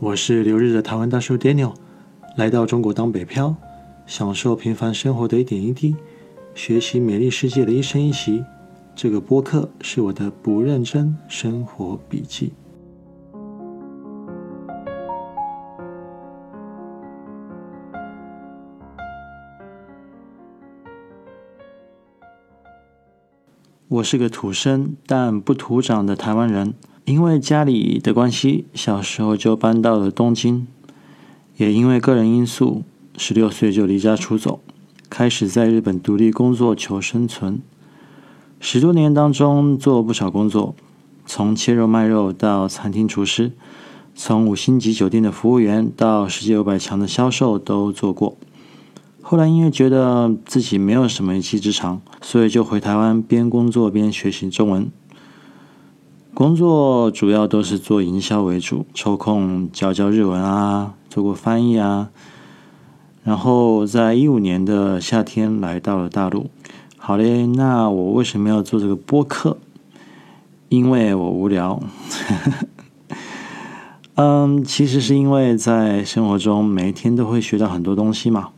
[0.00, 1.74] 我是留日的台湾大叔 Daniel，
[2.36, 3.54] 来到中国当北漂，
[4.06, 5.96] 享受平凡生活的一点一滴，
[6.54, 8.44] 学习美丽世界的一生一息。
[8.94, 12.52] 这个播客是我的不认真生活笔记。
[23.88, 30.68] 我是个土生但不土长的台湾人，因为家里的关系，小时候就搬到了东京，
[31.56, 32.84] 也因为个人因素，
[33.16, 34.60] 十六岁就离家出走，
[35.10, 37.60] 开始在日本独立工作求生存。
[38.60, 40.76] 十多年当中做不少工作，
[41.26, 43.50] 从切肉卖肉到餐厅厨师，
[44.14, 48.36] 从五星级酒店的服务员到世界五百强的销售都做过。
[49.20, 54.88] 后来因为觉得自己没有什么一技之长，所以就回台湾边工作边学习中文。
[56.34, 62.08] 工作主要都是做营销为主，抽空教教日文啊，做过翻译啊。
[63.22, 66.48] 然后在一五年的夏天来到了大陆。
[66.96, 69.58] 好嘞，那我为什么要做这个播客？
[70.70, 71.82] 因为我无聊。
[74.16, 78.48] 嗯，其实是因为在生活中每一天都会学到很多东西嘛。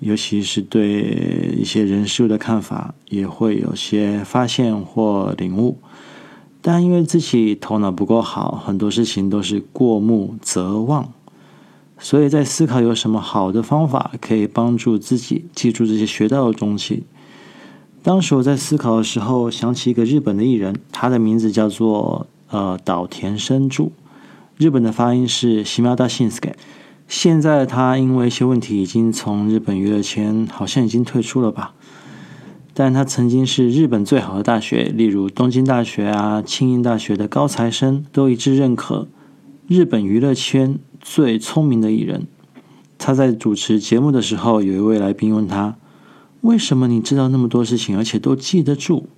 [0.00, 5.78] 尤其是对一些人事物的看法，也会有些发现或领悟。
[6.64, 11.12] 但因为自己头脑不够好，很多事情都是过目则忘，
[11.98, 17.02] 所以在思考有什么好的方法可以帮助自己记住这些学到的东西。
[18.04, 23.90] 当时我在思考的时候，想起一个日本的艺人，他的名字叫做呃岛田伸助，
[24.56, 26.54] 日本的发音是西马达信斯盖。
[27.08, 31.74] 现在他因为一些问题，已经从日本娱乐圈好像已经退出了吧。
[32.74, 39.08] 但他曾经是日本最好的大学，例如东京大学啊、庆应大学的高材生都一致认可
[39.68, 42.26] 日本娱乐圈最聪明的艺人。
[42.98, 45.76] 他在主持节目的时候，有一位来宾问他
[46.42, 49.08] ：“为什么你知道那么多事情，而且都记得住？”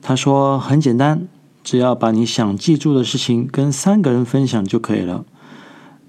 [0.00, 1.26] 他说：“很简单，
[1.62, 5.24] 只要把你想记住的事情跟三个人分享就可以了。”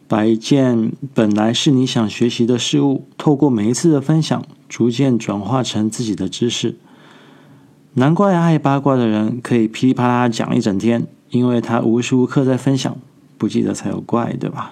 [0.08, 6.76] 把一件本来是你想学习的事物，透过每一次的分享，逐渐转化成自己的知识。
[7.94, 12.98] 难怪爱八卦的人可以噼里啪啦讲一整天，因为他无时无刻在分享，
[13.38, 14.72] 不记得才有怪，对吧？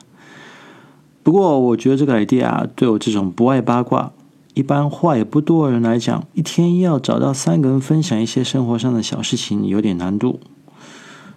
[1.24, 4.12] 不过，我觉得这个 idea 对我这种不爱八卦、
[4.54, 10.42] 一般话也不多的人来讲，一天要找到三个人分享一些生活上的小事情，有点难度。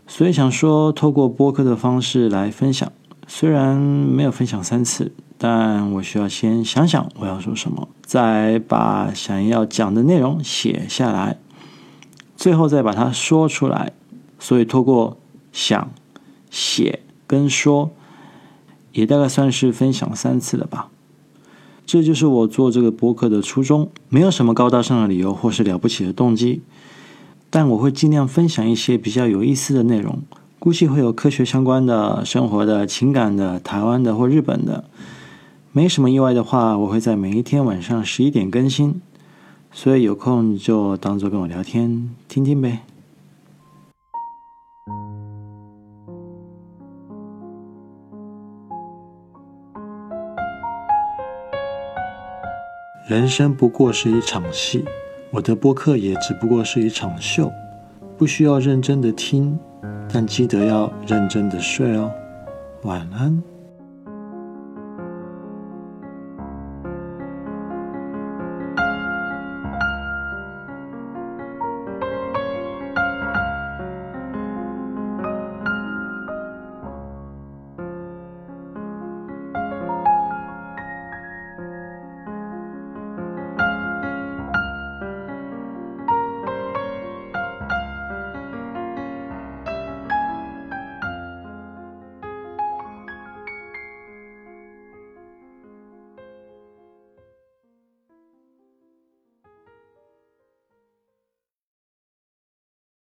[0.08, 2.90] 所以想说，透过播客的方式来分享。
[3.26, 11.38] 虽然没有分享三次，但我需要先想想我要说什么，再把想要讲的内容写下来，
[12.36, 13.92] 最后再把它说出来。
[14.38, 15.16] 所以，透过
[15.50, 15.90] 想、
[16.50, 17.90] 写跟说，
[18.92, 20.88] 也大概算是分享三次了吧。
[21.86, 26.62] 这就是我做这个播客的初衷，没有什么高大上的理由或是了不起的动机，
[27.48, 30.22] 但我会尽量分享一些比较有意思的内容。
[30.58, 34.84] 估计会有科学相关的、生活的、情感的、台湾的或日本的，
[35.70, 39.00] 没什么意外的话，我会在每一天晚上十一点更新，
[39.70, 42.80] 所以有空就当做跟我聊天听听呗。
[53.08, 54.84] 人生不过是一场戏，
[55.30, 57.52] 我的播客也只不过是一场秀，
[58.18, 59.56] 不需要认真的听。
[60.18, 62.10] 但记得要认真的睡哦，
[62.84, 63.55] 晚安。